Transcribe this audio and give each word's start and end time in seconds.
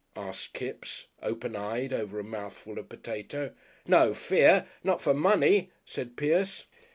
asked 0.15 0.53
Kipps, 0.55 1.05
open 1.21 1.55
eyed, 1.55 1.93
over 1.93 2.19
a 2.19 2.23
mouthful 2.23 2.79
of 2.79 2.89
potato. 2.89 3.51
"No 3.85 4.15
fear. 4.15 4.65
Not 4.83 4.99
for 4.99 5.13
Money," 5.13 5.69
said 5.85 6.17
Pierce. 6.17 6.65